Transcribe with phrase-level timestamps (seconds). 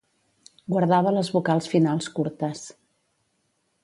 [0.73, 2.65] Guardava les vocals finals curtes.